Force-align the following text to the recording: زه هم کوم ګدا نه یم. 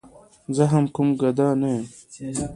زه 0.55 0.63
هم 0.71 0.85
کوم 0.95 1.09
ګدا 1.21 1.49
نه 1.61 1.69
یم. 1.75 1.85